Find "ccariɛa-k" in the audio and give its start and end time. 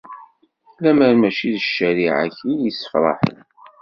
1.65-2.37